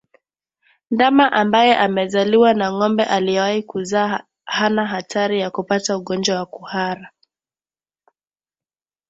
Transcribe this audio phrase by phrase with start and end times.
[0.91, 7.11] Ndama ambaye amezaliwa na ngombe aliyewahi kuzaa hana hatari ya kupata ugonjwa wa kuhara